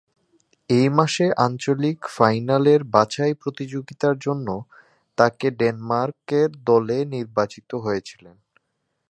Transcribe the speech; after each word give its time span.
একই 0.69 0.87
মাসে 0.89 1.25
আঞ্চলিক 1.45 1.99
ফাইনালের 2.15 2.81
বাছাই 2.93 3.33
প্রতিযোগিতার 3.33 4.15
জন্য 4.19 4.47
তাকে 5.17 5.47
ডেনমার্কের 5.59 6.49
দলে 6.65 6.97
নির্বাচিত 7.15 7.69
হয়েছিল। 7.75 8.23